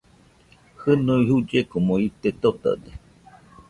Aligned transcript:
Jɨnui 0.81 1.25
jullekomo 1.27 1.93
ite 2.07 2.29
totade 2.41 2.91